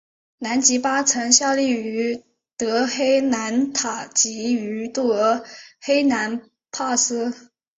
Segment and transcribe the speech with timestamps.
[0.39, 2.23] 兰吉巴曾效力于
[2.57, 5.45] 德黑兰塔吉于德
[5.79, 7.51] 黑兰帕斯。